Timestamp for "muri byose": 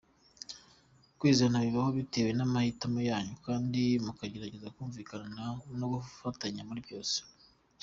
6.67-7.17